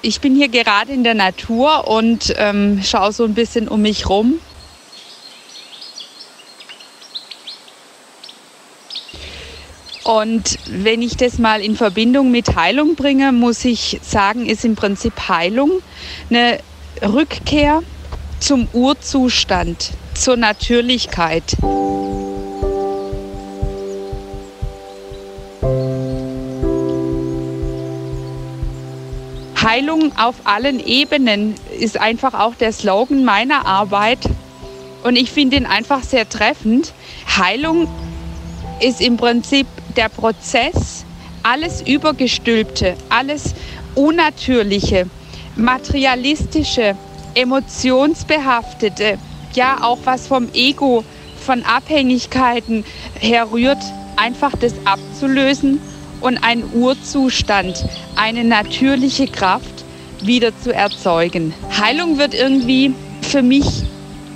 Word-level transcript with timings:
Ich 0.00 0.20
bin 0.20 0.36
hier 0.36 0.48
gerade 0.48 0.92
in 0.92 1.02
der 1.02 1.14
Natur 1.14 1.88
und 1.88 2.32
ähm, 2.36 2.80
schaue 2.84 3.12
so 3.12 3.24
ein 3.24 3.34
bisschen 3.34 3.66
um 3.66 3.82
mich 3.82 4.08
rum. 4.08 4.40
Und 10.04 10.58
wenn 10.66 11.02
ich 11.02 11.16
das 11.16 11.38
mal 11.38 11.60
in 11.60 11.76
Verbindung 11.76 12.30
mit 12.30 12.54
Heilung 12.54 12.94
bringe, 12.94 13.32
muss 13.32 13.64
ich 13.64 13.98
sagen, 14.02 14.46
ist 14.46 14.64
im 14.64 14.76
Prinzip 14.76 15.28
Heilung 15.28 15.82
eine 16.30 16.60
Rückkehr 17.02 17.82
zum 18.40 18.68
Urzustand, 18.72 19.90
zur 20.14 20.36
Natürlichkeit. 20.36 21.56
Heilung 29.68 30.16
auf 30.16 30.36
allen 30.44 30.80
Ebenen 30.80 31.54
ist 31.78 32.00
einfach 32.00 32.32
auch 32.32 32.54
der 32.54 32.72
Slogan 32.72 33.22
meiner 33.22 33.66
Arbeit. 33.66 34.20
Und 35.04 35.14
ich 35.16 35.30
finde 35.30 35.58
ihn 35.58 35.66
einfach 35.66 36.02
sehr 36.02 36.26
treffend. 36.26 36.94
Heilung 37.36 37.86
ist 38.80 39.02
im 39.02 39.18
Prinzip 39.18 39.66
der 39.94 40.08
Prozess, 40.08 41.04
alles 41.42 41.82
Übergestülpte, 41.82 42.96
alles 43.10 43.52
Unnatürliche, 43.94 45.06
Materialistische, 45.54 46.96
Emotionsbehaftete, 47.34 49.18
ja 49.52 49.82
auch 49.82 49.98
was 50.04 50.28
vom 50.28 50.48
Ego, 50.54 51.04
von 51.44 51.62
Abhängigkeiten 51.64 52.86
herrührt, 53.20 53.82
einfach 54.16 54.52
das 54.58 54.72
abzulösen 54.86 55.78
und 56.20 56.38
einen 56.38 56.64
Urzustand, 56.74 57.84
eine 58.16 58.44
natürliche 58.44 59.26
Kraft 59.26 59.84
wieder 60.22 60.56
zu 60.56 60.74
erzeugen. 60.74 61.54
Heilung 61.78 62.18
wird 62.18 62.34
irgendwie 62.34 62.94
für 63.22 63.42
mich 63.42 63.66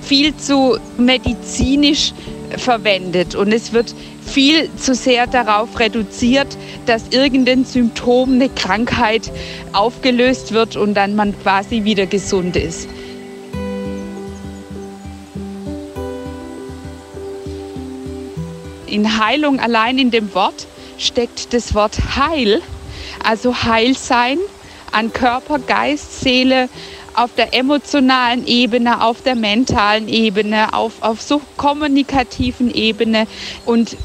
viel 0.02 0.36
zu 0.36 0.76
medizinisch 0.98 2.12
verwendet 2.58 3.34
und 3.34 3.52
es 3.52 3.72
wird 3.72 3.94
viel 4.20 4.74
zu 4.76 4.94
sehr 4.94 5.26
darauf 5.26 5.78
reduziert, 5.78 6.56
dass 6.86 7.08
irgendein 7.10 7.64
Symptom, 7.64 8.34
eine 8.34 8.48
Krankheit 8.48 9.32
aufgelöst 9.72 10.52
wird 10.52 10.76
und 10.76 10.94
dann 10.94 11.14
man 11.16 11.38
quasi 11.42 11.84
wieder 11.84 12.06
gesund 12.06 12.56
ist. 12.56 12.88
In 18.86 19.24
Heilung 19.24 19.58
allein 19.58 19.98
in 19.98 20.10
dem 20.10 20.34
Wort 20.34 20.66
steckt 20.96 21.52
das 21.52 21.74
Wort 21.74 22.16
Heil, 22.16 22.62
also 23.22 23.62
Heilsein 23.62 24.38
an 24.92 25.12
Körper, 25.12 25.58
Geist, 25.58 26.20
Seele, 26.20 26.68
auf 27.14 27.34
der 27.34 27.54
emotionalen 27.54 28.46
Ebene, 28.46 29.02
auf 29.02 29.22
der 29.22 29.34
mentalen 29.34 30.08
Ebene, 30.08 30.72
auf, 30.72 31.02
auf 31.02 31.20
so 31.20 31.40
kommunikativen 31.56 32.70
Ebene. 32.70 33.26
Und 33.64 33.96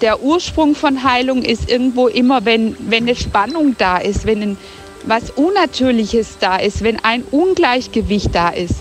der 0.00 0.22
Ursprung 0.22 0.74
von 0.74 1.02
Heilung 1.02 1.42
ist 1.42 1.70
irgendwo 1.70 2.08
immer, 2.08 2.44
wenn, 2.44 2.76
wenn 2.78 3.04
eine 3.04 3.16
Spannung 3.16 3.76
da 3.78 3.98
ist, 3.98 4.26
wenn 4.26 4.42
ein, 4.42 4.58
was 5.04 5.30
Unnatürliches 5.30 6.38
da 6.38 6.56
ist, 6.56 6.82
wenn 6.82 7.02
ein 7.02 7.24
Ungleichgewicht 7.24 8.34
da 8.34 8.48
ist. 8.50 8.76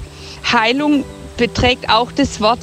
Heilung 0.52 1.04
beträgt 1.38 1.90
auch 1.90 2.12
das 2.12 2.40
Wort 2.42 2.62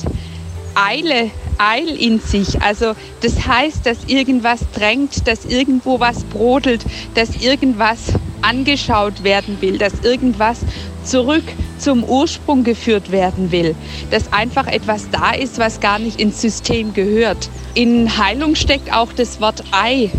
Eile, 0.75 1.31
Eil 1.63 1.89
in 1.89 2.19
sich. 2.19 2.61
Also 2.61 2.95
das 3.21 3.47
heißt, 3.47 3.87
dass 3.87 3.99
irgendwas 4.07 4.61
drängt, 4.75 5.29
dass 5.29 5.45
irgendwo 5.45 6.01
was 6.01 6.25
brodelt, 6.25 6.85
dass 7.15 7.37
irgendwas 7.37 7.99
angeschaut 8.41 9.23
werden 9.23 9.59
will, 9.61 9.79
dass 9.79 10.01
irgendwas 10.03 10.59
zurück 11.05 11.45
zum 11.79 12.05
Ursprung 12.05 12.65
geführt 12.65 13.12
werden 13.12 13.53
will, 13.53 13.77
dass 14.11 14.33
einfach 14.33 14.67
etwas 14.67 15.11
da 15.11 15.33
ist, 15.33 15.59
was 15.59 15.81
gar 15.81 15.99
nicht 15.99 16.21
ins 16.21 16.41
System 16.41 16.95
gehört. 16.95 17.49
In 17.75 18.19
Heilung 18.19 18.55
steckt 18.55 18.93
auch 18.93 19.12
das 19.12 19.41
Wort 19.41 19.62
Ei 19.71 20.11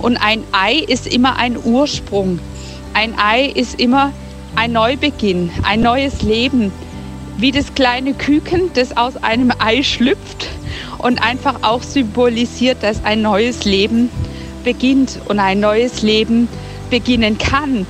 und 0.00 0.16
ein 0.16 0.42
Ei 0.52 0.74
ist 0.74 1.06
immer 1.06 1.36
ein 1.36 1.56
Ursprung. 1.62 2.40
Ein 2.94 3.14
Ei 3.18 3.46
ist 3.46 3.80
immer 3.80 4.12
ein 4.56 4.72
Neubeginn, 4.72 5.50
ein 5.62 5.80
neues 5.80 6.22
Leben, 6.22 6.72
wie 7.36 7.52
das 7.52 7.74
kleine 7.74 8.14
Küken, 8.14 8.70
das 8.74 8.96
aus 8.96 9.16
einem 9.16 9.52
Ei 9.58 9.82
schlüpft 9.84 10.48
und 10.98 11.22
einfach 11.22 11.62
auch 11.62 11.82
symbolisiert, 11.82 12.82
dass 12.82 13.04
ein 13.04 13.22
neues 13.22 13.64
Leben 13.64 14.10
beginnt 14.64 15.20
und 15.26 15.38
ein 15.38 15.60
neues 15.60 16.02
Leben 16.02 16.48
beginnen 16.90 17.38
kann. 17.38 17.86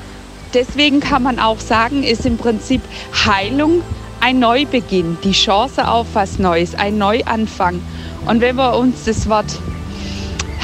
Deswegen 0.55 1.01
kann 1.01 1.23
man 1.23 1.39
auch 1.39 1.61
sagen, 1.61 2.03
ist 2.03 2.25
im 2.25 2.39
Prinzip 2.39 2.81
Heilung 3.27 3.83
ein 4.21 4.39
Neubeginn, 4.39 5.19
die 5.23 5.33
Chance 5.33 5.87
auf 5.89 6.07
was 6.15 6.39
Neues, 6.39 6.75
ein 6.75 6.99
Neuanfang. 6.99 7.81
Und 8.27 8.41
wenn 8.41 8.57
wir 8.57 8.77
uns 8.77 9.05
das 9.05 9.29
Wort 9.29 9.59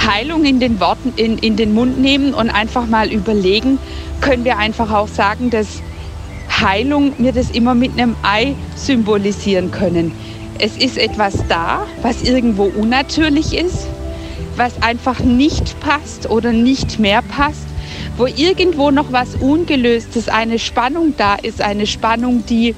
Heilung 0.07 0.45
in 0.45 0.61
den 0.61 0.81
Worten 0.81 1.13
in, 1.17 1.39
in 1.39 1.57
den 1.57 1.73
Mund 1.73 1.99
nehmen 1.99 2.35
und 2.35 2.51
einfach 2.51 2.87
mal 2.87 3.11
überlegen, 3.11 3.79
können 4.21 4.45
wir 4.45 4.59
einfach 4.59 4.91
auch 4.93 5.09
sagen, 5.09 5.51
dass 5.51 5.83
Heilung 6.61 7.15
wir 7.19 7.33
das 7.33 7.51
immer 7.51 7.75
mit 7.75 7.93
einem 7.93 8.17
Ei 8.23 8.55
symbolisieren 8.77 9.71
können. 9.71 10.13
Es 10.59 10.77
ist 10.77 10.99
etwas 10.99 11.35
da, 11.49 11.87
was 12.03 12.23
irgendwo 12.23 12.65
unnatürlich 12.65 13.55
ist, 13.55 13.87
was 14.57 14.83
einfach 14.83 15.21
nicht 15.21 15.79
passt 15.81 16.31
oder 16.31 16.53
nicht 16.53 16.99
mehr 16.99 17.23
passt 17.23 17.67
wo 18.17 18.27
irgendwo 18.27 18.91
noch 18.91 19.13
was 19.13 19.35
Ungelöstes, 19.37 20.29
eine 20.29 20.59
Spannung 20.59 21.15
da 21.17 21.35
ist, 21.35 21.61
eine 21.61 21.87
Spannung, 21.87 22.45
die, 22.47 22.75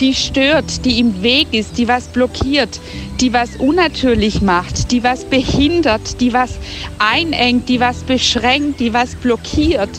die 0.00 0.14
stört, 0.14 0.84
die 0.84 1.00
im 1.00 1.22
Weg 1.22 1.48
ist, 1.52 1.78
die 1.78 1.88
was 1.88 2.08
blockiert, 2.08 2.80
die 3.20 3.32
was 3.32 3.56
unnatürlich 3.56 4.42
macht, 4.42 4.90
die 4.92 5.02
was 5.02 5.24
behindert, 5.24 6.20
die 6.20 6.32
was 6.32 6.58
einengt, 6.98 7.68
die 7.68 7.80
was 7.80 7.98
beschränkt, 8.02 8.80
die 8.80 8.92
was 8.92 9.14
blockiert, 9.16 9.90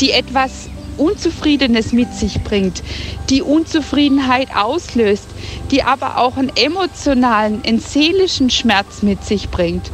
die 0.00 0.12
etwas 0.12 0.68
Unzufriedenes 0.96 1.92
mit 1.92 2.12
sich 2.14 2.42
bringt, 2.42 2.82
die 3.30 3.42
Unzufriedenheit 3.42 4.54
auslöst, 4.54 5.26
die 5.70 5.82
aber 5.82 6.18
auch 6.18 6.36
einen 6.36 6.52
emotionalen, 6.56 7.62
einen 7.64 7.80
seelischen 7.80 8.50
Schmerz 8.50 9.02
mit 9.02 9.24
sich 9.24 9.50
bringt. 9.50 9.90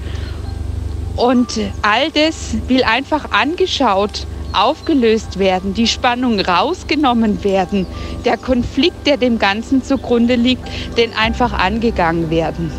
Und 1.17 1.61
all 1.83 2.11
das 2.11 2.57
will 2.69 2.83
einfach 2.85 3.31
angeschaut, 3.31 4.27
aufgelöst 4.53 5.39
werden, 5.39 5.75
die 5.75 5.87
Spannung 5.87 6.41
rausgenommen 6.41 7.45
werden, 7.45 7.87
der 8.25 8.37
Konflikt, 8.37 9.07
der 9.07 9.17
dem 9.17 9.39
Ganzen 9.39 9.83
zugrunde 9.83 10.35
liegt, 10.35 10.65
den 10.97 11.13
einfach 11.15 11.53
angegangen 11.53 12.31
werden. 12.31 12.73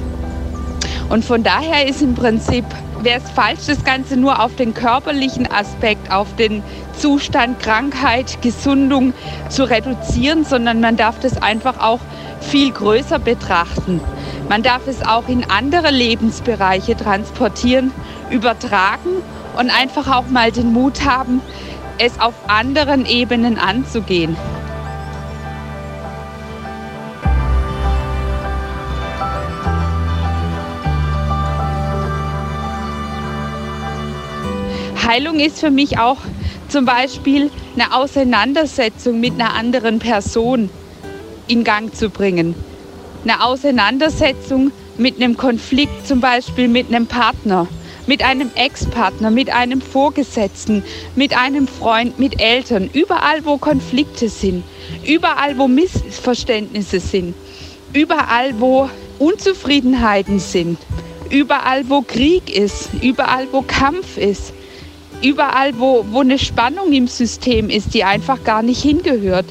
Und 1.09 1.25
von 1.25 1.43
daher 1.43 1.87
ist 1.87 2.01
im 2.01 2.15
Prinzip, 2.15 2.65
wäre 3.03 3.19
es 3.23 3.29
falsch, 3.31 3.65
das 3.67 3.83
Ganze 3.83 4.17
nur 4.17 4.43
auf 4.43 4.55
den 4.55 4.73
körperlichen 4.73 5.51
Aspekt, 5.51 6.11
auf 6.11 6.35
den 6.35 6.63
Zustand 6.97 7.59
Krankheit, 7.59 8.41
Gesundung 8.41 9.13
zu 9.49 9.63
reduzieren, 9.63 10.45
sondern 10.45 10.81
man 10.81 10.97
darf 10.97 11.19
das 11.19 11.41
einfach 11.41 11.79
auch 11.79 11.99
viel 12.39 12.71
größer 12.71 13.19
betrachten. 13.19 14.01
Man 14.49 14.63
darf 14.63 14.87
es 14.87 15.01
auch 15.01 15.27
in 15.27 15.49
andere 15.49 15.91
Lebensbereiche 15.91 16.95
transportieren 16.95 17.91
übertragen 18.29 19.21
und 19.57 19.69
einfach 19.69 20.07
auch 20.07 20.27
mal 20.27 20.51
den 20.51 20.73
Mut 20.73 21.05
haben, 21.05 21.41
es 21.97 22.19
auf 22.19 22.33
anderen 22.47 23.05
Ebenen 23.05 23.57
anzugehen. 23.57 24.35
Heilung 35.11 35.41
ist 35.41 35.59
für 35.59 35.71
mich 35.71 35.99
auch 35.99 36.19
zum 36.69 36.85
Beispiel 36.85 37.51
eine 37.75 37.93
Auseinandersetzung 37.93 39.19
mit 39.19 39.33
einer 39.33 39.53
anderen 39.55 39.99
Person 39.99 40.69
in 41.49 41.65
Gang 41.65 41.93
zu 41.93 42.09
bringen. 42.09 42.55
Eine 43.25 43.43
Auseinandersetzung 43.43 44.71
mit 44.97 45.17
einem 45.17 45.35
Konflikt, 45.35 46.07
zum 46.07 46.21
Beispiel 46.21 46.69
mit 46.69 46.87
einem 46.87 47.07
Partner 47.07 47.67
mit 48.07 48.23
einem 48.23 48.49
Ex-Partner, 48.55 49.31
mit 49.31 49.51
einem 49.51 49.79
Vorgesetzten, 49.79 50.83
mit 51.15 51.37
einem 51.37 51.67
Freund, 51.67 52.17
mit 52.17 52.41
Eltern, 52.41 52.89
überall 52.91 53.45
wo 53.45 53.57
Konflikte 53.57 54.27
sind, 54.27 54.63
überall 55.05 55.57
wo 55.57 55.67
Missverständnisse 55.67 56.99
sind, 56.99 57.35
überall 57.93 58.59
wo 58.59 58.89
Unzufriedenheiten 59.19 60.39
sind, 60.39 60.79
überall 61.29 61.89
wo 61.89 62.01
Krieg 62.01 62.49
ist, 62.49 62.89
überall 63.01 63.47
wo 63.51 63.61
Kampf 63.61 64.17
ist, 64.17 64.51
überall 65.21 65.79
wo, 65.79 66.05
wo 66.09 66.21
eine 66.21 66.39
Spannung 66.39 66.91
im 66.93 67.07
System 67.07 67.69
ist, 67.69 67.93
die 67.93 68.03
einfach 68.03 68.43
gar 68.43 68.63
nicht 68.63 68.81
hingehört, 68.81 69.45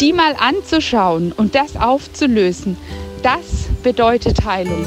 die 0.00 0.12
mal 0.12 0.34
anzuschauen 0.38 1.32
und 1.32 1.54
das 1.54 1.76
aufzulösen, 1.76 2.76
das 3.22 3.68
bedeutet 3.82 4.44
Heilung. 4.44 4.86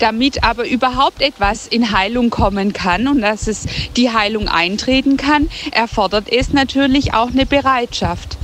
Damit 0.00 0.42
aber 0.42 0.66
überhaupt 0.66 1.22
etwas 1.22 1.68
in 1.68 1.92
Heilung 1.92 2.30
kommen 2.30 2.72
kann 2.72 3.06
und 3.06 3.20
dass 3.20 3.46
es 3.46 3.66
die 3.96 4.10
Heilung 4.10 4.48
eintreten 4.48 5.16
kann, 5.16 5.48
erfordert 5.70 6.28
es 6.30 6.52
natürlich 6.52 7.14
auch 7.14 7.28
eine 7.28 7.46
Bereitschaft 7.46 8.36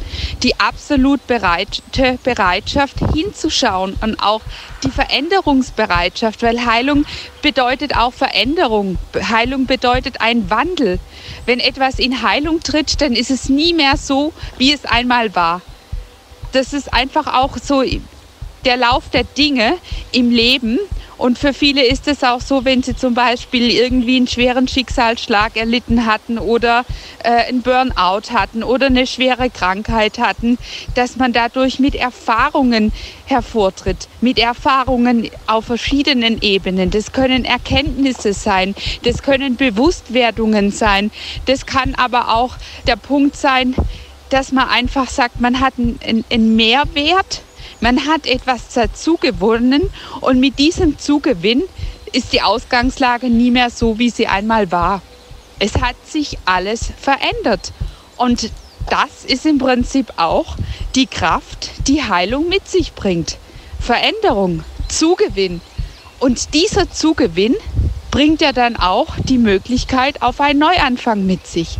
die 0.42 0.58
absolut 0.58 1.26
bereite 1.26 2.18
Bereitschaft 2.22 2.96
hinzuschauen 3.14 3.96
und 4.00 4.20
auch 4.20 4.42
die 4.82 4.90
Veränderungsbereitschaft, 4.90 6.42
weil 6.42 6.64
Heilung 6.64 7.04
bedeutet 7.42 7.96
auch 7.96 8.12
Veränderung. 8.12 8.98
Heilung 9.14 9.66
bedeutet 9.66 10.20
ein 10.20 10.50
Wandel. 10.50 10.98
Wenn 11.44 11.60
etwas 11.60 11.98
in 11.98 12.22
Heilung 12.22 12.60
tritt, 12.60 13.00
dann 13.00 13.12
ist 13.12 13.30
es 13.30 13.48
nie 13.48 13.74
mehr 13.74 13.96
so, 13.96 14.32
wie 14.58 14.72
es 14.72 14.84
einmal 14.84 15.34
war. 15.34 15.62
Das 16.52 16.72
ist 16.72 16.92
einfach 16.92 17.26
auch 17.26 17.56
so 17.58 17.82
der 18.64 18.76
Lauf 18.76 19.10
der 19.10 19.24
Dinge 19.24 19.74
im 20.12 20.30
Leben 20.30 20.78
und 21.18 21.38
für 21.38 21.54
viele 21.54 21.82
ist 21.82 22.08
es 22.08 22.22
auch 22.22 22.42
so, 22.42 22.64
wenn 22.64 22.82
sie 22.82 22.94
zum 22.94 23.14
Beispiel 23.14 23.70
irgendwie 23.70 24.16
einen 24.16 24.28
schweren 24.28 24.68
Schicksalsschlag 24.68 25.56
erlitten 25.56 26.04
hatten 26.04 26.38
oder 26.38 26.84
äh, 27.24 27.30
einen 27.30 27.62
Burnout 27.62 28.32
hatten 28.32 28.62
oder 28.62 28.86
eine 28.86 29.06
schwere 29.06 29.48
Krankheit 29.48 30.18
hatten, 30.18 30.58
dass 30.94 31.16
man 31.16 31.32
dadurch 31.32 31.78
mit 31.78 31.94
Erfahrungen 31.94 32.92
hervortritt, 33.24 34.08
mit 34.20 34.38
Erfahrungen 34.38 35.30
auf 35.46 35.64
verschiedenen 35.64 36.42
Ebenen. 36.42 36.90
Das 36.90 37.12
können 37.12 37.46
Erkenntnisse 37.46 38.34
sein, 38.34 38.74
das 39.04 39.22
können 39.22 39.56
Bewusstwerdungen 39.56 40.70
sein, 40.70 41.10
das 41.46 41.64
kann 41.64 41.94
aber 41.94 42.34
auch 42.34 42.56
der 42.86 42.96
Punkt 42.96 43.36
sein, 43.36 43.74
dass 44.28 44.52
man 44.52 44.68
einfach 44.68 45.08
sagt, 45.08 45.40
man 45.40 45.60
hat 45.60 45.74
einen, 45.78 46.24
einen 46.30 46.56
Mehrwert 46.56 47.42
man 47.80 48.06
hat 48.06 48.26
etwas 48.26 48.68
dazu 48.74 49.16
gewonnen 49.16 49.90
und 50.20 50.40
mit 50.40 50.58
diesem 50.58 50.98
Zugewinn 50.98 51.62
ist 52.12 52.32
die 52.32 52.42
Ausgangslage 52.42 53.28
nie 53.28 53.50
mehr 53.50 53.70
so, 53.70 53.98
wie 53.98 54.10
sie 54.10 54.26
einmal 54.26 54.72
war. 54.72 55.02
Es 55.58 55.74
hat 55.80 55.96
sich 56.06 56.38
alles 56.44 56.92
verändert. 56.98 57.72
Und 58.16 58.50
das 58.88 59.24
ist 59.26 59.46
im 59.46 59.58
Prinzip 59.58 60.12
auch 60.16 60.56
die 60.94 61.06
Kraft, 61.06 61.70
die 61.88 62.02
Heilung 62.02 62.48
mit 62.48 62.68
sich 62.68 62.92
bringt. 62.94 63.38
Veränderung, 63.80 64.64
Zugewinn. 64.88 65.60
Und 66.18 66.54
dieser 66.54 66.90
Zugewinn 66.90 67.54
bringt 68.10 68.40
ja 68.40 68.52
dann 68.52 68.76
auch 68.76 69.14
die 69.24 69.38
Möglichkeit 69.38 70.22
auf 70.22 70.40
einen 70.40 70.60
Neuanfang 70.60 71.26
mit 71.26 71.46
sich. 71.46 71.78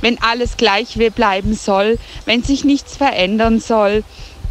Wenn 0.00 0.20
alles 0.22 0.56
gleich 0.56 0.98
bleiben 1.14 1.54
soll, 1.54 1.98
wenn 2.24 2.42
sich 2.42 2.64
nichts 2.64 2.96
verändern 2.96 3.60
soll, 3.60 4.04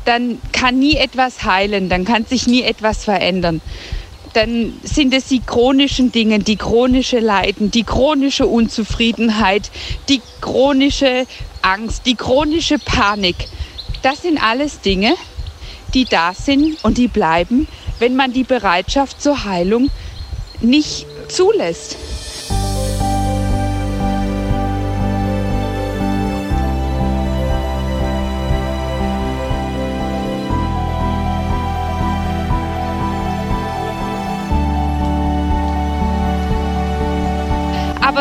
dann 0.06 0.42
kann 0.52 0.80
nie 0.80 0.96
etwas 0.96 1.44
heilen, 1.44 1.90
dann 1.90 2.06
kann 2.06 2.26
sich 2.26 2.48
nie 2.48 2.64
etwas 2.64 3.04
verändern. 3.04 3.62
Dann 4.34 4.74
sind 4.84 5.14
es 5.14 5.26
die 5.26 5.42
chronischen 5.42 6.12
Dinge, 6.12 6.40
die 6.40 6.56
chronische 6.56 7.20
Leiden, 7.20 7.70
die 7.70 7.84
chronische 7.84 8.48
Unzufriedenheit, 8.48 9.70
die 10.10 10.22
chronische 10.42 11.28
Angst, 11.62 12.06
die 12.06 12.16
chronische 12.16 12.80
Panik. 12.80 13.36
Das 14.02 14.24
sind 14.24 14.42
alles 14.42 14.82
Dinge, 14.82 15.14
die 15.94 16.06
da 16.06 16.34
sind 16.34 16.84
und 16.84 16.98
die 16.98 17.08
bleiben, 17.08 17.68
wenn 18.00 18.16
man 18.16 18.34
die 18.34 18.44
Bereitschaft 18.44 19.22
zur 19.22 19.46
Heilung 19.46 19.92
nicht 20.62 21.06
zulässt. 21.28 21.98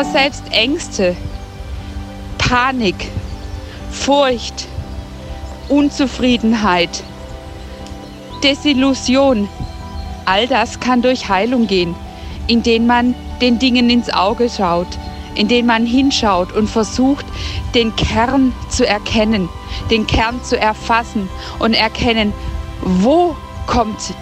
Aber 0.03 0.11
selbst 0.11 0.43
Ängste, 0.51 1.15
Panik, 2.37 3.07
Furcht, 3.89 4.67
Unzufriedenheit, 5.69 6.89
Desillusion, 8.43 9.47
all 10.25 10.45
das 10.47 10.81
kann 10.81 11.01
durch 11.01 11.29
Heilung 11.29 11.67
gehen, 11.67 11.95
indem 12.47 12.85
man 12.85 13.15
den 13.39 13.59
Dingen 13.59 13.89
ins 13.89 14.09
Auge 14.09 14.49
schaut, 14.49 14.87
indem 15.35 15.67
man 15.67 15.85
hinschaut 15.85 16.51
und 16.51 16.69
versucht, 16.69 17.25
den 17.73 17.95
Kern 17.95 18.51
zu 18.67 18.85
erkennen, 18.85 19.47
den 19.89 20.05
Kern 20.05 20.43
zu 20.43 20.59
erfassen 20.59 21.29
und 21.59 21.75
erkennen, 21.75 22.33
wo 22.81 23.37
kommt 23.67 24.13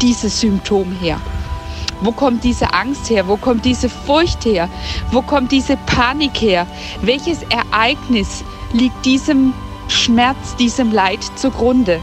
dieses 0.00 0.40
Symptom 0.40 0.92
her. 0.92 1.20
Wo 2.00 2.12
kommt 2.12 2.44
diese 2.44 2.72
Angst 2.74 3.10
her? 3.10 3.26
Wo 3.28 3.36
kommt 3.36 3.64
diese 3.64 3.88
Furcht 3.88 4.44
her? 4.44 4.68
Wo 5.10 5.22
kommt 5.22 5.52
diese 5.52 5.76
Panik 5.76 6.40
her? 6.40 6.66
Welches 7.02 7.42
Ereignis 7.44 8.44
liegt 8.72 9.04
diesem 9.04 9.52
Schmerz, 9.88 10.56
diesem 10.56 10.92
Leid 10.92 11.20
zugrunde? 11.36 12.00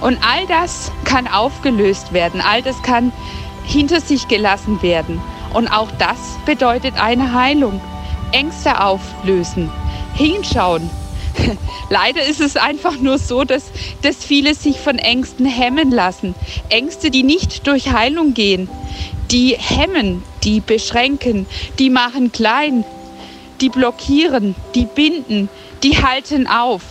Und 0.00 0.18
all 0.22 0.46
das 0.46 0.90
kann 1.04 1.28
aufgelöst 1.28 2.12
werden, 2.12 2.40
all 2.40 2.62
das 2.62 2.82
kann 2.82 3.12
hinter 3.64 4.00
sich 4.00 4.28
gelassen 4.28 4.82
werden. 4.82 5.20
Und 5.52 5.68
auch 5.68 5.90
das 5.98 6.38
bedeutet 6.46 6.94
eine 7.00 7.34
Heilung. 7.34 7.80
Ängste 8.32 8.80
auflösen, 8.80 9.70
hinschauen. 10.14 10.88
Leider 11.90 12.24
ist 12.24 12.40
es 12.40 12.56
einfach 12.56 12.98
nur 12.98 13.18
so, 13.18 13.44
dass, 13.44 13.64
dass 14.02 14.24
viele 14.24 14.54
sich 14.54 14.78
von 14.78 14.98
Ängsten 14.98 15.46
hemmen 15.46 15.90
lassen. 15.90 16.34
Ängste, 16.68 17.10
die 17.10 17.22
nicht 17.22 17.66
durch 17.66 17.92
Heilung 17.92 18.34
gehen 18.34 18.68
die 19.30 19.56
hemmen, 19.56 20.22
die 20.42 20.60
beschränken, 20.60 21.46
die 21.78 21.90
machen 21.90 22.32
klein, 22.32 22.84
die 23.60 23.68
blockieren, 23.68 24.54
die 24.74 24.86
binden, 24.86 25.48
die 25.82 26.02
halten 26.02 26.46
auf. 26.46 26.82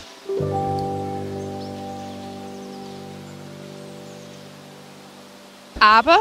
Aber 5.80 6.20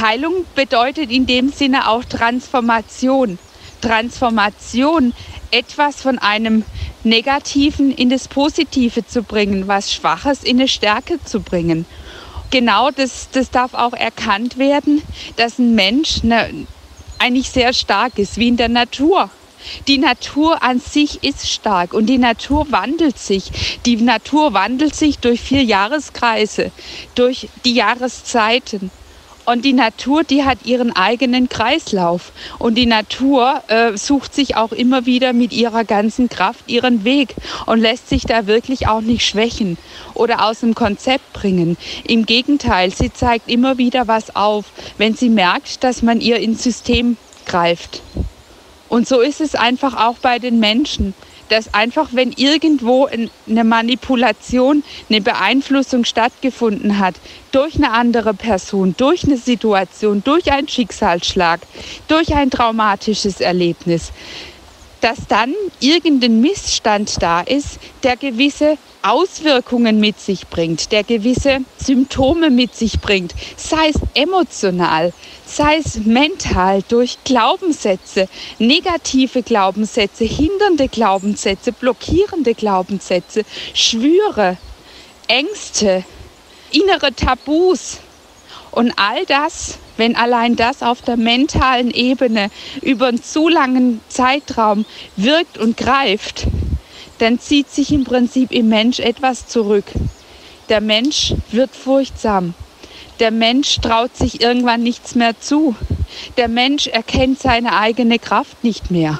Heilung 0.00 0.46
bedeutet 0.54 1.10
in 1.10 1.26
dem 1.26 1.48
Sinne 1.50 1.88
auch 1.88 2.04
Transformation. 2.04 3.38
Transformation, 3.80 5.12
etwas 5.50 6.00
von 6.02 6.18
einem 6.18 6.64
Negativen 7.04 7.90
in 7.90 8.08
das 8.08 8.28
Positive 8.28 9.06
zu 9.06 9.22
bringen, 9.22 9.68
was 9.68 9.92
Schwaches 9.92 10.42
in 10.42 10.58
eine 10.58 10.68
Stärke 10.68 11.22
zu 11.24 11.40
bringen 11.40 11.86
genau 12.50 12.90
das, 12.90 13.28
das 13.32 13.50
darf 13.50 13.74
auch 13.74 13.92
erkannt 13.92 14.58
werden, 14.58 15.02
dass 15.36 15.58
ein 15.58 15.74
Mensch 15.74 16.22
ne, 16.22 16.66
eigentlich 17.18 17.50
sehr 17.50 17.72
stark 17.72 18.18
ist, 18.18 18.38
wie 18.38 18.48
in 18.48 18.56
der 18.56 18.68
Natur. 18.68 19.30
Die 19.88 19.98
Natur 19.98 20.62
an 20.62 20.78
sich 20.78 21.24
ist 21.24 21.48
stark 21.50 21.92
und 21.92 22.06
die 22.06 22.18
Natur 22.18 22.70
wandelt 22.70 23.18
sich. 23.18 23.78
Die 23.84 23.96
Natur 23.96 24.52
wandelt 24.52 24.94
sich 24.94 25.18
durch 25.18 25.40
vier 25.40 25.64
Jahreskreise, 25.64 26.70
durch 27.14 27.48
die 27.64 27.74
Jahreszeiten. 27.74 28.90
Und 29.46 29.64
die 29.64 29.72
Natur, 29.72 30.24
die 30.24 30.42
hat 30.42 30.66
ihren 30.66 30.94
eigenen 30.94 31.48
Kreislauf. 31.48 32.32
Und 32.58 32.74
die 32.74 32.86
Natur 32.86 33.62
äh, 33.68 33.96
sucht 33.96 34.34
sich 34.34 34.56
auch 34.56 34.72
immer 34.72 35.06
wieder 35.06 35.32
mit 35.32 35.52
ihrer 35.52 35.84
ganzen 35.84 36.28
Kraft 36.28 36.64
ihren 36.66 37.04
Weg 37.04 37.36
und 37.64 37.78
lässt 37.80 38.08
sich 38.08 38.24
da 38.24 38.48
wirklich 38.48 38.88
auch 38.88 39.00
nicht 39.00 39.24
schwächen 39.24 39.78
oder 40.14 40.44
aus 40.44 40.60
dem 40.60 40.74
Konzept 40.74 41.32
bringen. 41.32 41.76
Im 42.04 42.26
Gegenteil, 42.26 42.90
sie 42.90 43.12
zeigt 43.12 43.48
immer 43.48 43.78
wieder 43.78 44.08
was 44.08 44.34
auf, 44.34 44.64
wenn 44.98 45.14
sie 45.14 45.30
merkt, 45.30 45.84
dass 45.84 46.02
man 46.02 46.20
ihr 46.20 46.38
ins 46.38 46.64
System 46.64 47.16
greift. 47.46 48.02
Und 48.88 49.06
so 49.06 49.20
ist 49.20 49.40
es 49.40 49.54
einfach 49.54 49.96
auch 49.96 50.18
bei 50.18 50.40
den 50.40 50.58
Menschen 50.58 51.14
dass 51.48 51.72
einfach, 51.74 52.10
wenn 52.12 52.32
irgendwo 52.32 53.06
eine 53.06 53.64
Manipulation, 53.64 54.82
eine 55.08 55.20
Beeinflussung 55.20 56.04
stattgefunden 56.04 56.98
hat, 56.98 57.14
durch 57.52 57.76
eine 57.76 57.92
andere 57.92 58.34
Person, 58.34 58.94
durch 58.96 59.24
eine 59.24 59.36
Situation, 59.36 60.22
durch 60.24 60.50
einen 60.52 60.68
Schicksalsschlag, 60.68 61.60
durch 62.08 62.34
ein 62.34 62.50
traumatisches 62.50 63.40
Erlebnis, 63.40 64.12
dass 65.06 65.28
dann 65.28 65.54
irgendein 65.78 66.40
Missstand 66.40 67.22
da 67.22 67.40
ist, 67.40 67.78
der 68.02 68.16
gewisse 68.16 68.76
Auswirkungen 69.02 70.00
mit 70.00 70.18
sich 70.18 70.48
bringt, 70.48 70.90
der 70.90 71.04
gewisse 71.04 71.58
Symptome 71.78 72.50
mit 72.50 72.74
sich 72.74 72.98
bringt, 72.98 73.32
sei 73.56 73.90
es 73.90 74.00
emotional, 74.14 75.12
sei 75.46 75.76
es 75.76 75.98
mental 75.98 76.82
durch 76.88 77.18
Glaubenssätze, 77.22 78.28
negative 78.58 79.44
Glaubenssätze, 79.44 80.24
hindernde 80.24 80.88
Glaubenssätze, 80.88 81.70
blockierende 81.70 82.54
Glaubenssätze, 82.54 83.44
Schwüre, 83.74 84.56
Ängste, 85.28 86.02
innere 86.72 87.14
Tabus. 87.14 87.98
Und 88.72 88.92
all 88.96 89.24
das, 89.26 89.78
wenn 89.96 90.16
allein 90.16 90.56
das 90.56 90.82
auf 90.82 91.02
der 91.02 91.16
mentalen 91.16 91.90
Ebene 91.90 92.50
über 92.82 93.08
einen 93.08 93.22
zu 93.22 93.48
langen 93.48 94.00
Zeitraum 94.08 94.84
wirkt 95.16 95.58
und 95.58 95.76
greift, 95.76 96.46
dann 97.18 97.38
zieht 97.38 97.70
sich 97.70 97.92
im 97.92 98.04
Prinzip 98.04 98.52
im 98.52 98.68
Mensch 98.68 99.00
etwas 99.00 99.46
zurück. 99.46 99.84
Der 100.68 100.80
Mensch 100.80 101.34
wird 101.50 101.74
furchtsam. 101.74 102.54
Der 103.20 103.30
Mensch 103.30 103.76
traut 103.80 104.14
sich 104.16 104.42
irgendwann 104.42 104.82
nichts 104.82 105.14
mehr 105.14 105.38
zu. 105.40 105.74
Der 106.36 106.48
Mensch 106.48 106.86
erkennt 106.86 107.40
seine 107.40 107.78
eigene 107.78 108.18
Kraft 108.18 108.62
nicht 108.62 108.90
mehr. 108.90 109.18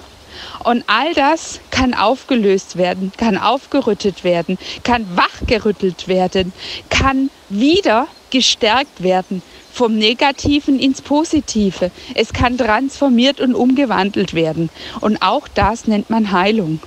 Und 0.65 0.85
all 0.87 1.15
das 1.15 1.61
kann 1.71 1.95
aufgelöst 1.95 2.77
werden, 2.77 3.13
kann 3.17 3.39
aufgerüttet 3.39 4.23
werden, 4.23 4.59
kann 4.85 5.07
wachgerüttelt 5.17 6.09
werden, 6.09 6.53
kann 6.91 7.31
wieder 7.49 8.07
gestärkt 8.31 9.03
werden 9.03 9.41
vom 9.77 9.95
Negativen 9.97 10.79
ins 10.79 11.03
Positive. 11.03 11.91
Es 12.15 12.33
kann 12.33 12.57
transformiert 12.57 13.41
und 13.41 13.55
umgewandelt 13.55 14.33
werden. 14.33 14.71
Und 15.01 15.21
auch 15.21 15.49
das 15.49 15.87
nennt 15.87 16.09
man 16.09 16.33
Heilung. 16.33 16.81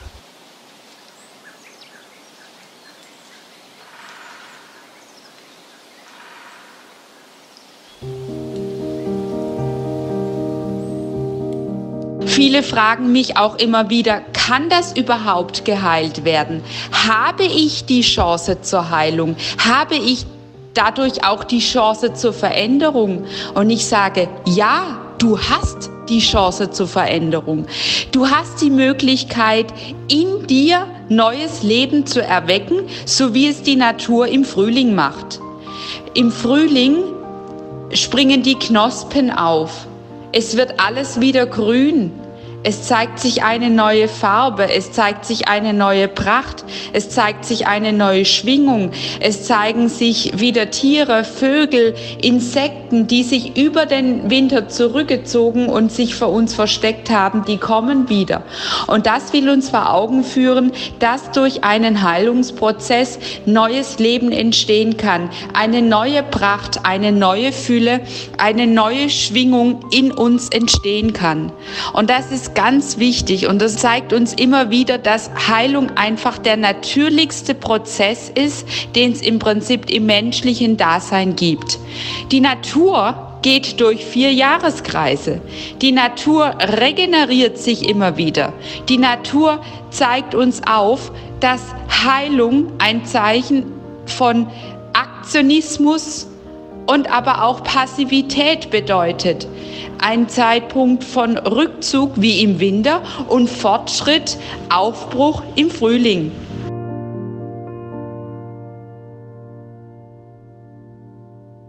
Viele 12.25 12.63
fragen 12.63 13.11
mich 13.11 13.37
auch 13.37 13.57
immer 13.57 13.89
wieder, 13.89 14.21
kann 14.33 14.69
das 14.69 14.95
überhaupt 14.95 15.65
geheilt 15.65 16.23
werden? 16.23 16.63
Habe 16.91 17.43
ich 17.43 17.85
die 17.85 18.01
Chance 18.01 18.61
zur 18.61 18.89
Heilung? 18.89 19.35
Habe 19.63 19.95
ich 19.95 20.25
dadurch 20.73 21.23
auch 21.25 21.43
die 21.43 21.59
Chance 21.59 22.13
zur 22.13 22.33
Veränderung? 22.33 23.25
Und 23.55 23.69
ich 23.69 23.85
sage, 23.85 24.27
ja, 24.45 24.99
du 25.17 25.37
hast 25.39 25.89
die 26.09 26.19
Chance 26.19 26.71
zur 26.71 26.87
Veränderung. 26.87 27.65
Du 28.11 28.27
hast 28.27 28.61
die 28.61 28.69
Möglichkeit, 28.69 29.67
in 30.07 30.47
dir 30.47 30.87
neues 31.09 31.63
Leben 31.63 32.05
zu 32.05 32.21
erwecken, 32.21 32.81
so 33.05 33.33
wie 33.33 33.47
es 33.47 33.61
die 33.61 33.75
Natur 33.75 34.27
im 34.27 34.43
Frühling 34.43 34.95
macht. 34.95 35.39
Im 36.13 36.31
Frühling 36.31 36.97
springen 37.93 38.43
die 38.43 38.55
Knospen 38.55 39.31
auf. 39.31 39.87
Es 40.31 40.57
wird 40.57 40.79
alles 40.79 41.19
wieder 41.19 41.45
grün. 41.45 42.11
Es 42.61 42.83
zeigt 42.83 43.19
sich 43.19 43.41
eine 43.41 43.69
neue 43.69 44.09
Farbe, 44.09 44.69
es 44.69 44.91
zeigt 44.91 45.23
sich 45.23 45.47
eine 45.47 45.73
neue 45.73 46.09
Pracht, 46.09 46.65
es 46.91 47.09
zeigt 47.09 47.45
sich 47.45 47.67
eine 47.67 47.93
neue 47.93 48.25
Schwingung, 48.25 48.91
es 49.21 49.45
zeigen 49.45 49.87
sich 49.87 50.41
wieder 50.41 50.69
Tiere, 50.69 51.23
Vögel, 51.23 51.95
Insekten, 52.21 53.07
die 53.07 53.23
sich 53.23 53.55
über 53.55 53.85
den 53.85 54.29
Winter 54.29 54.67
zurückgezogen 54.67 55.69
und 55.69 55.93
sich 55.93 56.15
vor 56.15 56.29
uns 56.29 56.53
versteckt 56.53 57.09
haben, 57.09 57.45
die 57.45 57.55
kommen 57.55 58.09
wieder. 58.09 58.43
Und 58.87 59.05
das 59.05 59.31
will 59.31 59.49
uns 59.49 59.69
vor 59.69 59.93
Augen 59.93 60.25
führen, 60.25 60.73
dass 60.99 61.31
durch 61.31 61.63
einen 61.63 62.03
Heilungsprozess 62.03 63.19
neues 63.45 63.99
Leben 63.99 64.33
entstehen 64.33 64.97
kann, 64.97 65.29
eine 65.53 65.81
neue 65.81 66.23
Pracht, 66.23 66.85
eine 66.85 67.13
neue 67.13 67.53
Fülle, 67.53 68.01
eine 68.37 68.67
neue 68.67 69.09
Schwingung 69.09 69.85
in 69.91 70.11
uns 70.11 70.49
entstehen 70.49 71.13
kann. 71.13 71.53
Und 71.93 72.09
das 72.09 72.31
ist 72.49 72.55
ganz 72.55 72.97
wichtig 72.97 73.47
und 73.47 73.61
das 73.61 73.77
zeigt 73.77 74.13
uns 74.13 74.33
immer 74.33 74.69
wieder, 74.69 74.97
dass 74.97 75.29
Heilung 75.47 75.91
einfach 75.97 76.37
der 76.37 76.57
natürlichste 76.57 77.53
Prozess 77.53 78.31
ist, 78.33 78.67
den 78.95 79.11
es 79.11 79.21
im 79.21 79.39
Prinzip 79.39 79.89
im 79.89 80.05
menschlichen 80.05 80.77
Dasein 80.77 81.35
gibt. 81.35 81.79
Die 82.31 82.39
Natur 82.39 83.37
geht 83.41 83.79
durch 83.79 84.03
vier 84.03 84.33
Jahreskreise. 84.33 85.41
Die 85.81 85.91
Natur 85.91 86.55
regeneriert 86.59 87.57
sich 87.57 87.87
immer 87.87 88.17
wieder. 88.17 88.53
Die 88.89 88.97
Natur 88.97 89.61
zeigt 89.91 90.35
uns 90.35 90.61
auf, 90.67 91.11
dass 91.39 91.61
Heilung 92.03 92.71
ein 92.79 93.05
Zeichen 93.05 93.65
von 94.05 94.47
Aktionismus 94.93 96.27
und 96.89 97.11
aber 97.11 97.43
auch 97.43 97.63
Passivität 97.63 98.71
bedeutet 98.71 99.47
ein 99.99 100.27
Zeitpunkt 100.27 101.03
von 101.03 101.37
Rückzug 101.37 102.13
wie 102.15 102.41
im 102.41 102.59
Winter 102.59 103.03
und 103.27 103.47
Fortschritt, 103.47 104.37
Aufbruch 104.69 105.43
im 105.55 105.69
Frühling. 105.69 106.31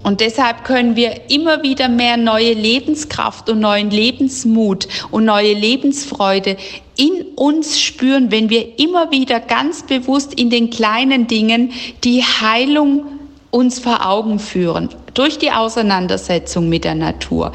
Und 0.03 0.23
deshalb 0.23 0.65
können 0.65 0.97
wir 0.97 1.31
immer 1.31 1.63
wieder 1.63 1.89
mehr 1.89 2.17
neue 2.17 2.55
Lebenskraft 2.55 3.51
und 3.51 3.61
neuen 3.61 3.91
Lebensmut 3.91 4.89
und 5.11 5.27
neue 5.27 5.53
Lebensfreude 5.53 6.57
in 6.97 7.27
uns 7.37 7.79
spüren, 7.79 8.31
wenn 8.31 8.49
wir 8.49 8.79
immer 8.79 9.11
wieder 9.11 9.39
ganz 9.39 9.83
bewusst 9.83 10.33
in 10.33 10.49
den 10.49 10.71
kleinen 10.71 11.27
Dingen 11.27 11.73
die 12.05 12.23
Heilung 12.23 13.20
uns 13.51 13.79
vor 13.81 14.07
Augen 14.07 14.39
führen 14.39 14.89
durch 15.15 15.39
die 15.39 15.51
Auseinandersetzung 15.51 16.69
mit 16.69 16.85
der 16.85 16.95
Natur. 16.95 17.53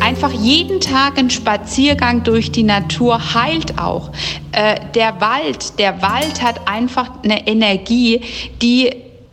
Einfach 0.00 0.32
jeden 0.32 0.80
Tag 0.80 1.18
ein 1.18 1.30
Spaziergang 1.30 2.24
durch 2.24 2.50
die 2.50 2.62
Natur 2.62 3.34
heilt 3.34 3.78
auch. 3.78 4.10
Äh, 4.52 4.80
der 4.94 5.20
Wald, 5.20 5.78
der 5.78 6.00
Wald 6.00 6.42
hat 6.42 6.66
einfach 6.66 7.10
eine 7.22 7.46
Energie, 7.46 8.22
die 8.62 8.90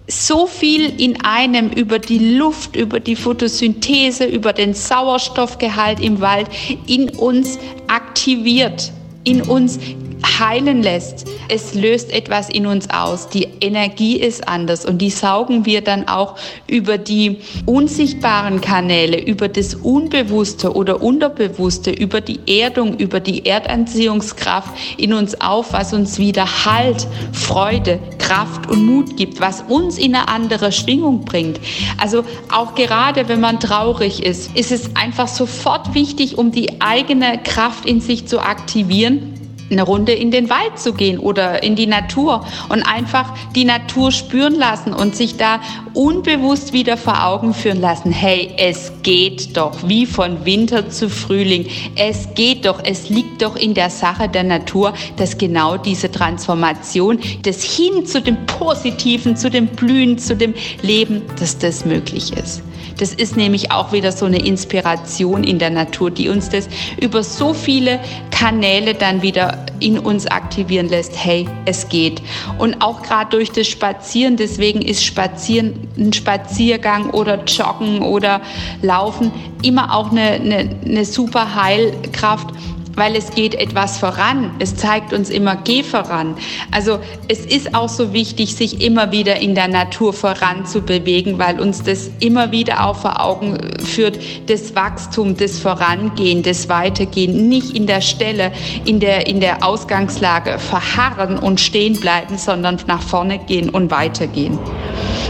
so 0.07 0.45
viel 0.45 1.01
in 1.01 1.23
einem 1.23 1.69
über 1.69 1.97
die 1.97 2.35
Luft, 2.35 2.75
über 2.75 2.99
die 2.99 3.15
Photosynthese, 3.15 4.25
über 4.25 4.53
den 4.53 4.73
Sauerstoffgehalt 4.73 5.99
im 5.99 6.21
Wald 6.21 6.47
in 6.85 7.09
uns 7.09 7.57
aktiviert, 7.87 8.91
in 9.23 9.41
uns 9.41 9.79
heilen 10.23 10.81
lässt. 10.81 11.27
Es 11.49 11.73
löst 11.73 12.11
etwas 12.11 12.49
in 12.49 12.65
uns 12.65 12.89
aus. 12.89 13.29
Die 13.29 13.47
Energie 13.61 14.17
ist 14.17 14.47
anders 14.47 14.85
und 14.85 14.99
die 14.99 15.09
saugen 15.09 15.65
wir 15.65 15.81
dann 15.81 16.07
auch 16.07 16.35
über 16.67 16.97
die 16.97 17.39
unsichtbaren 17.65 18.61
Kanäle, 18.61 19.21
über 19.21 19.47
das 19.47 19.75
Unbewusste 19.75 20.73
oder 20.73 21.01
Unterbewusste, 21.01 21.91
über 21.91 22.21
die 22.21 22.39
Erdung, 22.59 22.97
über 22.97 23.19
die 23.19 23.45
Erdanziehungskraft 23.45 24.73
in 24.97 25.13
uns 25.13 25.39
auf, 25.41 25.73
was 25.73 25.93
uns 25.93 26.17
wieder 26.19 26.65
Halt, 26.65 27.07
Freude, 27.31 27.99
Kraft 28.17 28.69
und 28.69 28.85
Mut 28.85 29.17
gibt, 29.17 29.39
was 29.39 29.61
uns 29.67 29.97
in 29.97 30.15
eine 30.15 30.27
andere 30.27 30.71
Schwingung 30.71 31.25
bringt. 31.25 31.59
Also 31.97 32.23
auch 32.51 32.75
gerade 32.75 33.27
wenn 33.27 33.39
man 33.39 33.59
traurig 33.59 34.23
ist, 34.23 34.55
ist 34.55 34.71
es 34.71 34.95
einfach 34.95 35.27
sofort 35.27 35.93
wichtig, 35.93 36.37
um 36.37 36.51
die 36.51 36.81
eigene 36.81 37.39
Kraft 37.43 37.85
in 37.85 38.01
sich 38.01 38.27
zu 38.27 38.39
aktivieren 38.39 39.44
eine 39.69 39.83
Runde 39.83 40.13
in 40.13 40.31
den 40.31 40.49
Wald 40.49 40.77
zu 40.77 40.93
gehen 40.93 41.19
oder 41.19 41.63
in 41.63 41.75
die 41.75 41.87
Natur 41.87 42.45
und 42.69 42.83
einfach 42.83 43.33
die 43.55 43.65
Natur 43.65 44.11
spüren 44.11 44.55
lassen 44.55 44.93
und 44.93 45.15
sich 45.15 45.37
da 45.37 45.59
unbewusst 45.93 46.73
wieder 46.73 46.97
vor 46.97 47.25
Augen 47.25 47.53
führen 47.53 47.81
lassen, 47.81 48.11
hey, 48.11 48.51
es 48.57 48.91
geht 49.01 49.57
doch, 49.57 49.87
wie 49.87 50.05
von 50.05 50.45
Winter 50.45 50.89
zu 50.89 51.09
Frühling, 51.09 51.67
es 51.95 52.27
geht 52.35 52.65
doch, 52.65 52.79
es 52.83 53.09
liegt 53.09 53.41
doch 53.41 53.55
in 53.55 53.73
der 53.73 53.89
Sache 53.89 54.29
der 54.29 54.43
Natur, 54.43 54.93
dass 55.17 55.37
genau 55.37 55.77
diese 55.77 56.11
Transformation, 56.11 57.19
das 57.43 57.63
hin 57.63 58.05
zu 58.05 58.21
dem 58.21 58.45
Positiven, 58.45 59.35
zu 59.35 59.49
dem 59.49 59.67
Blühen, 59.67 60.17
zu 60.17 60.35
dem 60.35 60.53
Leben, 60.81 61.23
dass 61.39 61.57
das 61.57 61.85
möglich 61.85 62.33
ist. 62.33 62.61
Das 62.97 63.13
ist 63.13 63.35
nämlich 63.35 63.71
auch 63.71 63.91
wieder 63.91 64.11
so 64.11 64.25
eine 64.25 64.39
Inspiration 64.39 65.43
in 65.43 65.59
der 65.59 65.69
Natur, 65.69 66.11
die 66.11 66.29
uns 66.29 66.49
das 66.49 66.69
über 66.99 67.23
so 67.23 67.53
viele 67.53 67.99
Kanäle 68.31 68.93
dann 68.93 69.21
wieder 69.21 69.65
in 69.79 69.99
uns 69.99 70.27
aktivieren 70.27 70.89
lässt. 70.89 71.13
Hey, 71.15 71.47
es 71.65 71.89
geht. 71.89 72.21
Und 72.57 72.81
auch 72.81 73.01
gerade 73.01 73.31
durch 73.31 73.51
das 73.51 73.67
Spazieren, 73.67 74.37
deswegen 74.37 74.81
ist 74.81 75.03
Spazieren, 75.03 75.87
ein 75.97 76.13
Spaziergang 76.13 77.09
oder 77.09 77.43
Joggen 77.43 78.01
oder 78.01 78.41
Laufen 78.81 79.31
immer 79.61 79.95
auch 79.95 80.11
eine, 80.11 80.31
eine, 80.31 80.69
eine 80.85 81.05
super 81.05 81.55
Heilkraft 81.55 82.49
weil 82.95 83.15
es 83.15 83.31
geht 83.31 83.55
etwas 83.55 83.97
voran. 83.97 84.51
Es 84.59 84.75
zeigt 84.75 85.13
uns 85.13 85.29
immer, 85.29 85.55
geh 85.55 85.83
voran. 85.83 86.35
Also 86.71 86.99
es 87.27 87.45
ist 87.45 87.75
auch 87.75 87.89
so 87.89 88.13
wichtig, 88.13 88.55
sich 88.55 88.81
immer 88.81 89.11
wieder 89.11 89.37
in 89.37 89.55
der 89.55 89.67
Natur 89.67 90.13
voran 90.13 90.65
zu 90.65 90.81
bewegen, 90.81 91.37
weil 91.37 91.59
uns 91.59 91.83
das 91.83 92.09
immer 92.19 92.51
wieder 92.51 92.85
auch 92.85 92.97
vor 92.97 93.21
Augen 93.21 93.57
führt, 93.79 94.19
das 94.47 94.75
Wachstum, 94.75 95.37
das 95.37 95.59
Vorangehen, 95.59 96.43
das 96.43 96.69
Weitergehen, 96.69 97.49
nicht 97.49 97.75
in 97.75 97.87
der 97.87 98.01
Stelle, 98.01 98.51
in 98.85 98.99
der, 98.99 99.27
in 99.27 99.39
der 99.39 99.65
Ausgangslage 99.65 100.59
verharren 100.59 101.37
und 101.37 101.59
stehen 101.59 101.99
bleiben, 101.99 102.37
sondern 102.37 102.77
nach 102.87 103.01
vorne 103.01 103.39
gehen 103.39 103.69
und 103.69 103.91
weitergehen. 103.91 104.57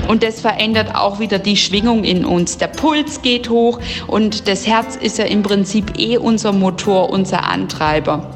Und 0.08 0.24
das 0.24 0.42
verändert 0.42 0.96
auch 0.96 1.20
wieder 1.20 1.40
die 1.40 1.58
Schwingung 1.58 2.04
in 2.04 2.26
uns. 2.26 2.58
Der 2.58 2.68
Puls 2.68 3.22
geht 3.22 3.50
hoch 3.50 3.80
und 4.08 4.48
das 4.48 4.68
Herz 4.68 4.96
ist 4.96 5.18
ja 5.18 5.26
im 5.26 5.44
Prinzip 5.44 5.98
eh 5.98 6.18
unser 6.18 6.52
Motor, 6.52 7.10
unser 7.10 7.44
Antreiber. 7.44 8.36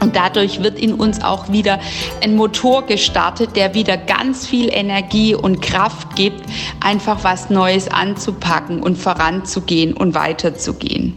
Und 0.00 0.16
dadurch 0.16 0.62
wird 0.62 0.78
in 0.78 0.94
uns 0.94 1.22
auch 1.22 1.50
wieder 1.52 1.78
ein 2.22 2.34
Motor 2.34 2.86
gestartet, 2.86 3.54
der 3.54 3.74
wieder 3.74 3.96
ganz 3.96 4.46
viel 4.46 4.70
Energie 4.72 5.34
und 5.34 5.60
Kraft 5.60 6.16
gibt, 6.16 6.42
einfach 6.80 7.22
was 7.22 7.50
Neues 7.50 7.88
anzupacken 7.88 8.82
und 8.82 8.96
voranzugehen 8.96 9.92
und 9.92 10.14
weiterzugehen. 10.14 11.14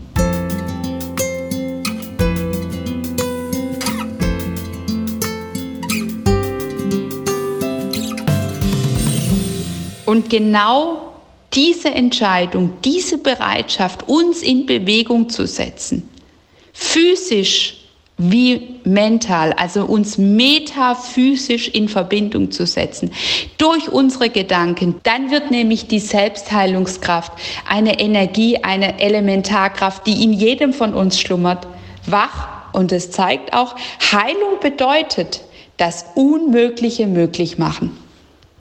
Und 10.06 10.30
genau 10.30 11.14
diese 11.54 11.90
Entscheidung, 11.90 12.74
diese 12.84 13.18
Bereitschaft, 13.18 14.08
uns 14.08 14.42
in 14.42 14.66
Bewegung 14.66 15.30
zu 15.30 15.46
setzen, 15.46 16.10
physisch 16.74 17.78
wie 18.18 18.80
mental, 18.84 19.54
also 19.54 19.86
uns 19.86 20.18
metaphysisch 20.18 21.68
in 21.70 21.90
Verbindung 21.90 22.52
zu 22.52 22.66
setzen 22.66 23.12
durch 23.58 23.90
unsere 23.90 24.30
Gedanken, 24.30 24.96
dann 25.04 25.32
wird 25.32 25.52
nämlich 25.52 25.88
die 25.88 26.00
Selbstheilungskraft 26.00 27.32
eine 27.68 28.00
Energie, 28.00 28.58
eine 28.58 29.00
Elementarkraft, 29.00 30.06
die 30.06 30.24
in 30.24 30.32
jedem 30.32 30.74
von 30.74 30.94
uns 30.94 31.20
schlummert, 31.20 31.68
wach 32.06 32.74
und 32.74 32.92
es 32.92 33.12
zeigt 33.12 33.54
auch, 33.54 33.76
Heilung 34.12 34.60
bedeutet 34.62 35.42
das 35.78 36.06
Unmögliche 36.16 37.08
möglich 37.08 37.58
machen. 37.58 37.98